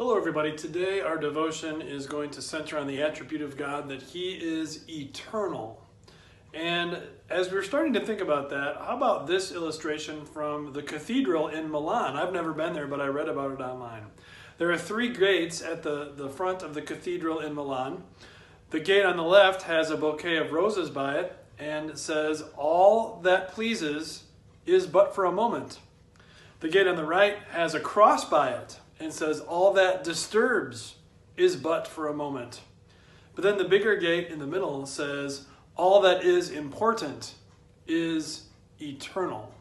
Hello, 0.00 0.16
everybody. 0.16 0.56
Today, 0.56 1.02
our 1.02 1.18
devotion 1.18 1.82
is 1.82 2.06
going 2.06 2.30
to 2.30 2.40
center 2.40 2.78
on 2.78 2.86
the 2.86 3.02
attribute 3.02 3.42
of 3.42 3.58
God 3.58 3.86
that 3.90 4.00
He 4.00 4.30
is 4.30 4.88
eternal. 4.88 5.86
And 6.54 7.02
as 7.28 7.52
we're 7.52 7.62
starting 7.62 7.92
to 7.92 8.00
think 8.00 8.22
about 8.22 8.48
that, 8.48 8.76
how 8.78 8.96
about 8.96 9.26
this 9.26 9.52
illustration 9.52 10.24
from 10.24 10.72
the 10.72 10.82
cathedral 10.82 11.48
in 11.48 11.70
Milan? 11.70 12.16
I've 12.16 12.32
never 12.32 12.54
been 12.54 12.72
there, 12.72 12.86
but 12.86 13.02
I 13.02 13.08
read 13.08 13.28
about 13.28 13.52
it 13.52 13.60
online. 13.60 14.04
There 14.56 14.72
are 14.72 14.78
three 14.78 15.12
gates 15.12 15.60
at 15.60 15.82
the, 15.82 16.12
the 16.16 16.30
front 16.30 16.62
of 16.62 16.72
the 16.72 16.80
cathedral 16.80 17.40
in 17.40 17.54
Milan. 17.54 18.02
The 18.70 18.80
gate 18.80 19.04
on 19.04 19.18
the 19.18 19.22
left 19.22 19.64
has 19.64 19.90
a 19.90 19.98
bouquet 19.98 20.38
of 20.38 20.50
roses 20.50 20.88
by 20.88 21.18
it 21.18 21.36
and 21.58 21.98
says, 21.98 22.42
All 22.56 23.20
that 23.24 23.52
pleases 23.52 24.24
is 24.64 24.86
but 24.86 25.14
for 25.14 25.26
a 25.26 25.30
moment. 25.30 25.78
The 26.60 26.70
gate 26.70 26.86
on 26.86 26.96
the 26.96 27.04
right 27.04 27.36
has 27.50 27.74
a 27.74 27.80
cross 27.80 28.24
by 28.24 28.52
it 28.52 28.78
and 29.00 29.12
says, 29.12 29.40
All 29.40 29.72
that 29.74 30.04
disturbs 30.04 30.96
is 31.36 31.56
but 31.56 31.86
for 31.86 32.08
a 32.08 32.14
moment. 32.14 32.60
But 33.34 33.44
then 33.44 33.58
the 33.58 33.64
bigger 33.64 33.96
gate 33.96 34.28
in 34.28 34.38
the 34.38 34.46
middle 34.46 34.86
says, 34.86 35.46
All 35.76 36.00
that 36.02 36.24
is 36.24 36.50
important 36.50 37.34
is 37.86 38.44
eternal. 38.80 39.52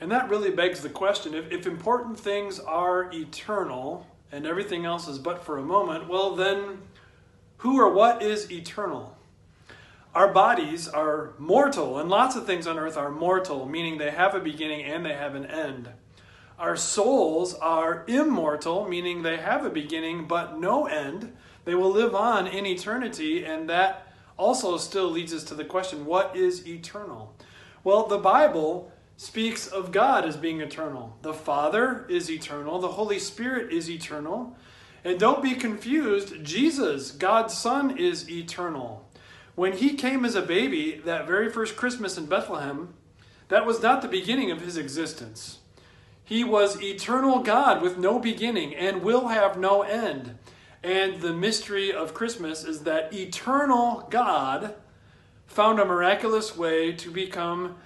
And 0.00 0.10
that 0.10 0.30
really 0.30 0.50
begs 0.50 0.80
the 0.80 0.88
question 0.88 1.34
if, 1.34 1.50
if 1.52 1.66
important 1.66 2.18
things 2.18 2.58
are 2.58 3.12
eternal 3.12 4.06
and 4.32 4.46
everything 4.46 4.86
else 4.86 5.08
is 5.08 5.18
but 5.18 5.44
for 5.44 5.58
a 5.58 5.62
moment, 5.62 6.08
well, 6.08 6.34
then 6.34 6.78
who 7.58 7.78
or 7.78 7.92
what 7.92 8.22
is 8.22 8.50
eternal? 8.50 9.16
Our 10.14 10.32
bodies 10.32 10.88
are 10.88 11.34
mortal, 11.38 11.98
and 11.98 12.08
lots 12.08 12.34
of 12.34 12.44
things 12.44 12.66
on 12.66 12.78
earth 12.78 12.96
are 12.96 13.10
mortal, 13.10 13.66
meaning 13.66 13.98
they 13.98 14.10
have 14.10 14.34
a 14.34 14.40
beginning 14.40 14.84
and 14.84 15.04
they 15.04 15.12
have 15.12 15.34
an 15.34 15.46
end. 15.46 15.88
Our 16.60 16.76
souls 16.76 17.54
are 17.54 18.04
immortal, 18.06 18.86
meaning 18.86 19.22
they 19.22 19.38
have 19.38 19.64
a 19.64 19.70
beginning 19.70 20.28
but 20.28 20.60
no 20.60 20.84
end. 20.84 21.34
They 21.64 21.74
will 21.74 21.90
live 21.90 22.14
on 22.14 22.46
in 22.46 22.66
eternity, 22.66 23.46
and 23.46 23.66
that 23.70 24.12
also 24.36 24.76
still 24.76 25.10
leads 25.10 25.32
us 25.32 25.42
to 25.44 25.54
the 25.54 25.64
question 25.64 26.04
what 26.04 26.36
is 26.36 26.68
eternal? 26.68 27.34
Well, 27.82 28.06
the 28.06 28.18
Bible 28.18 28.92
speaks 29.16 29.68
of 29.68 29.90
God 29.90 30.26
as 30.26 30.36
being 30.36 30.60
eternal. 30.60 31.16
The 31.22 31.32
Father 31.32 32.04
is 32.10 32.30
eternal, 32.30 32.78
the 32.78 32.88
Holy 32.88 33.18
Spirit 33.18 33.72
is 33.72 33.90
eternal. 33.90 34.54
And 35.02 35.18
don't 35.18 35.42
be 35.42 35.54
confused, 35.54 36.44
Jesus, 36.44 37.10
God's 37.10 37.56
Son, 37.56 37.96
is 37.96 38.30
eternal. 38.30 39.08
When 39.54 39.72
he 39.72 39.94
came 39.94 40.26
as 40.26 40.34
a 40.34 40.42
baby, 40.42 41.00
that 41.06 41.26
very 41.26 41.50
first 41.50 41.74
Christmas 41.74 42.18
in 42.18 42.26
Bethlehem, 42.26 42.92
that 43.48 43.64
was 43.64 43.80
not 43.80 44.02
the 44.02 44.08
beginning 44.08 44.50
of 44.50 44.60
his 44.60 44.76
existence. 44.76 45.60
He 46.30 46.44
was 46.44 46.80
eternal 46.80 47.40
God 47.40 47.82
with 47.82 47.98
no 47.98 48.20
beginning 48.20 48.72
and 48.76 49.02
will 49.02 49.26
have 49.26 49.58
no 49.58 49.82
end. 49.82 50.38
And 50.80 51.20
the 51.20 51.32
mystery 51.32 51.92
of 51.92 52.14
Christmas 52.14 52.62
is 52.62 52.84
that 52.84 53.12
eternal 53.12 54.06
God 54.10 54.76
found 55.48 55.80
a 55.80 55.84
miraculous 55.84 56.56
way 56.56 56.92
to 56.92 57.10
become 57.10 57.78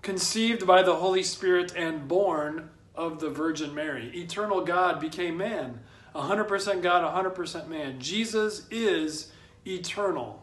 conceived 0.00 0.66
by 0.66 0.82
the 0.82 0.96
Holy 0.96 1.22
Spirit 1.22 1.74
and 1.76 2.08
born 2.08 2.70
of 2.94 3.20
the 3.20 3.28
Virgin 3.28 3.74
Mary. 3.74 4.10
Eternal 4.14 4.64
God 4.64 4.98
became 4.98 5.36
man, 5.36 5.80
100% 6.14 6.80
God, 6.80 7.36
100% 7.36 7.68
man. 7.68 8.00
Jesus 8.00 8.66
is 8.70 9.30
eternal. 9.66 10.42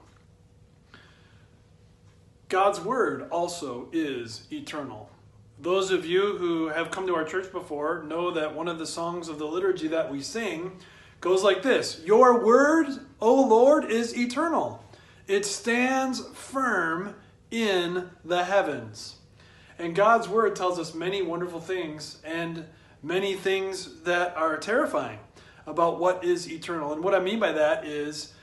God's 2.47 2.79
Word 2.79 3.27
also 3.31 3.87
is 3.91 4.43
eternal. 4.51 5.09
Those 5.61 5.91
of 5.91 6.05
you 6.05 6.37
who 6.37 6.69
have 6.69 6.89
come 6.89 7.05
to 7.07 7.15
our 7.15 7.25
church 7.25 7.51
before 7.51 8.03
know 8.03 8.31
that 8.31 8.55
one 8.55 8.69
of 8.69 8.79
the 8.79 8.85
songs 8.85 9.27
of 9.27 9.39
the 9.39 9.45
liturgy 9.45 9.89
that 9.89 10.09
we 10.09 10.21
sing 10.21 10.79
goes 11.19 11.43
like 11.43 11.63
this 11.63 12.01
Your 12.05 12.45
word, 12.45 12.87
O 13.19 13.41
Lord, 13.45 13.85
is 13.85 14.17
eternal. 14.17 14.83
It 15.27 15.45
stands 15.45 16.25
firm 16.29 17.15
in 17.51 18.09
the 18.23 18.45
heavens. 18.45 19.17
And 19.77 19.95
God's 19.95 20.29
word 20.29 20.55
tells 20.55 20.79
us 20.79 20.93
many 20.93 21.21
wonderful 21.21 21.59
things 21.59 22.21
and 22.23 22.65
many 23.03 23.35
things 23.35 24.01
that 24.03 24.35
are 24.37 24.57
terrifying 24.57 25.19
about 25.67 25.99
what 25.99 26.23
is 26.23 26.51
eternal. 26.51 26.93
And 26.93 27.03
what 27.03 27.13
I 27.13 27.19
mean 27.19 27.39
by 27.39 27.51
that 27.51 27.85
is 27.85 28.33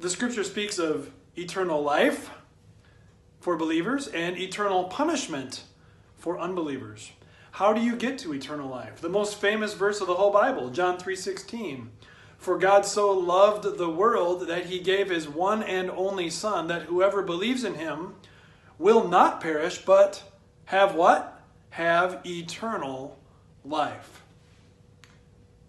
the 0.00 0.10
scripture 0.10 0.44
speaks 0.44 0.78
of 0.78 1.10
eternal 1.36 1.82
life 1.82 2.30
for 3.40 3.56
believers 3.56 4.08
and 4.08 4.38
eternal 4.38 4.84
punishment 4.84 5.62
for 6.16 6.38
unbelievers. 6.38 7.12
How 7.52 7.72
do 7.72 7.80
you 7.80 7.96
get 7.96 8.18
to 8.18 8.34
eternal 8.34 8.68
life? 8.68 9.00
The 9.00 9.08
most 9.08 9.40
famous 9.40 9.72
verse 9.72 10.00
of 10.02 10.06
the 10.06 10.14
whole 10.14 10.30
Bible, 10.30 10.68
John 10.70 10.98
3:16. 10.98 11.90
For 12.36 12.58
God 12.58 12.84
so 12.84 13.10
loved 13.10 13.78
the 13.78 13.88
world 13.88 14.46
that 14.48 14.66
he 14.66 14.78
gave 14.78 15.08
his 15.08 15.26
one 15.26 15.62
and 15.62 15.90
only 15.90 16.28
son 16.28 16.66
that 16.66 16.82
whoever 16.82 17.22
believes 17.22 17.64
in 17.64 17.74
him 17.74 18.14
will 18.78 19.08
not 19.08 19.40
perish 19.40 19.84
but 19.84 20.22
have 20.66 20.94
what? 20.94 21.40
Have 21.70 22.20
eternal 22.26 23.18
life. 23.64 24.22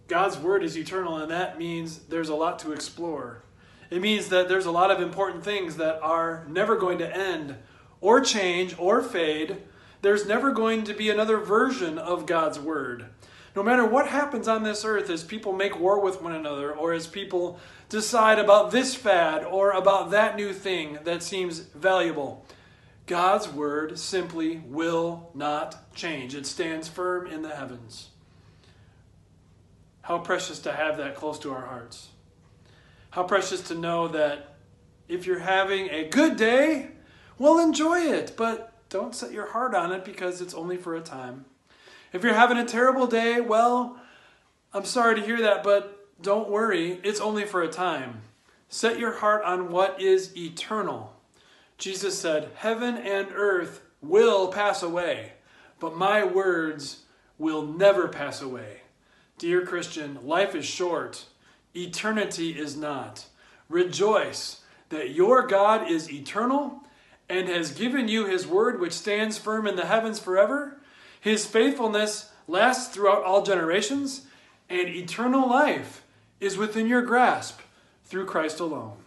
God's 0.08 0.38
word 0.38 0.64
is 0.64 0.78
eternal 0.78 1.18
and 1.18 1.32
that 1.32 1.58
means 1.58 2.00
there's 2.10 2.30
a 2.30 2.36
lot 2.36 2.60
to 2.60 2.74
explore. 2.74 3.44
It 3.90 4.02
means 4.02 4.28
that 4.28 4.50
there's 4.50 4.66
a 4.66 4.72
lot 4.72 4.92
of 4.92 5.02
important 5.02 5.44
things 5.44 5.78
that 5.78 6.02
are 6.02 6.46
never 6.50 6.76
going 6.76 6.98
to 6.98 7.16
end 7.18 7.56
or 8.02 8.20
change 8.20 8.76
or 8.78 9.02
fade 9.02 9.58
there's 10.02 10.26
never 10.26 10.52
going 10.52 10.84
to 10.84 10.94
be 10.94 11.10
another 11.10 11.38
version 11.38 11.98
of 11.98 12.26
God's 12.26 12.60
Word. 12.60 13.06
No 13.56 13.64
matter 13.64 13.86
what 13.86 14.08
happens 14.08 14.48
on 14.48 14.64
this 14.64 14.86
earth 14.86 15.10
as 15.10 15.24
people 15.24 15.52
make 15.52 15.80
war 15.80 16.00
with 16.00 16.22
one 16.22 16.36
another, 16.36 16.72
or 16.72 16.94
as 16.94 17.08
people 17.08 17.60
decide 17.90 18.38
about 18.38 18.72
this 18.72 18.94
fad 18.94 19.44
or 19.44 19.72
about 19.72 20.12
that 20.12 20.36
new 20.36 20.54
thing 20.54 21.00
that 21.04 21.24
seems 21.24 21.60
valuable, 21.60 22.46
God's 23.08 23.48
Word 23.48 23.98
simply 23.98 24.58
will 24.66 25.32
not 25.34 25.94
change. 25.96 26.36
It 26.36 26.46
stands 26.46 26.88
firm 26.88 27.26
in 27.26 27.42
the 27.42 27.56
heavens. 27.56 28.10
How 30.02 30.20
precious 30.20 30.60
to 30.60 30.74
have 30.74 30.98
that 30.98 31.16
close 31.16 31.40
to 31.40 31.52
our 31.52 31.66
hearts. 31.66 32.10
How 33.10 33.24
precious 33.24 33.62
to 33.70 33.76
know 33.76 34.08
that 34.10 34.56
if 35.08 35.26
you're 35.26 35.40
having 35.40 35.90
a 35.90 36.08
good 36.08 36.38
day, 36.38 36.90
well, 37.40 37.60
enjoy 37.60 38.02
it, 38.02 38.34
but 38.38 38.77
don't 38.90 39.16
set 39.16 39.32
your 39.32 39.52
heart 39.52 39.76
on 39.76 39.92
it 39.92 40.06
because 40.06 40.42
it's 40.42 40.54
only 40.54 40.78
for 40.78 40.96
a 40.96 41.02
time. 41.02 41.46
If 42.14 42.24
you're 42.24 42.34
having 42.34 42.58
a 42.58 42.66
terrible 42.66 43.08
day, 43.08 43.42
well, 43.42 44.00
I'm 44.74 44.86
sorry 44.86 45.16
to 45.16 45.26
hear 45.26 45.42
that, 45.42 45.64
but 45.64 46.08
don't 46.22 46.50
worry, 46.50 47.00
it's 47.04 47.20
only 47.20 47.46
for 47.46 47.62
a 47.62 47.68
time. 47.68 48.22
Set 48.70 49.00
your 49.00 49.18
heart 49.18 49.44
on 49.44 49.72
what 49.72 50.02
is 50.02 50.36
eternal. 50.36 51.14
Jesus 51.78 52.18
said, 52.18 52.50
Heaven 52.56 52.98
and 52.98 53.28
earth 53.34 53.82
will 54.02 54.48
pass 54.50 54.82
away, 54.82 55.34
but 55.80 55.96
my 55.96 56.24
words 56.24 57.04
will 57.38 57.66
never 57.66 58.08
pass 58.08 58.42
away. 58.42 58.82
Dear 59.38 59.66
Christian, 59.66 60.20
life 60.26 60.56
is 60.56 60.66
short, 60.66 61.26
eternity 61.76 62.58
is 62.58 62.76
not. 62.76 63.28
Rejoice 63.70 64.62
that 64.90 65.12
your 65.12 65.46
God 65.46 65.90
is 65.90 66.12
eternal 66.12 66.84
and 67.30 67.48
has 67.48 67.72
given 67.72 68.08
you 68.08 68.26
his 68.26 68.48
word, 68.48 68.80
which 68.80 68.94
stands 68.94 69.38
firm 69.38 69.68
in 69.68 69.76
the 69.76 69.86
heavens 69.86 70.20
forever. 70.20 70.78
His 71.20 71.46
faithfulness 71.46 72.32
lasts 72.48 72.94
throughout 72.94 73.24
all 73.24 73.44
generations, 73.44 74.28
and 74.70 74.88
eternal 74.88 75.48
life 75.50 76.04
is 76.40 76.58
within 76.58 76.88
your 76.88 77.02
grasp 77.02 77.60
through 78.06 78.26
Christ 78.26 78.60
alone. 78.60 78.98